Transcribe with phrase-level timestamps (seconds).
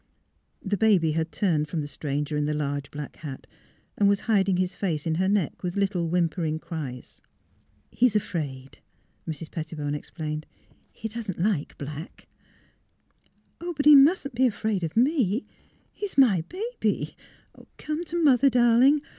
[0.63, 3.45] The baby had turned from the stranger in the large black hat
[3.95, 7.21] and was hiding his face in her neck, with little whimpering cries.
[7.57, 8.79] '* He is afraid,"
[9.27, 9.51] Mrs.
[9.51, 10.47] Pettibone explained.
[10.53, 12.27] ^* He doesn't like black.""
[13.61, 15.43] Oh, but he mustn't be afraid of me!
[15.93, 17.15] He's my baby.
[17.77, 19.03] Come to mother, darling!